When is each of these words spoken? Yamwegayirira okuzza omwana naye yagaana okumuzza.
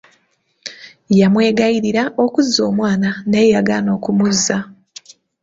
Yamwegayirira 1.19 2.03
okuzza 2.23 2.59
omwana 2.69 3.09
naye 3.29 3.47
yagaana 3.55 3.89
okumuzza. 3.97 4.57